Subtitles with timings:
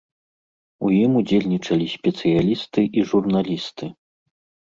[0.85, 3.91] У ім удзельнічалі спецыялісты і журналісты.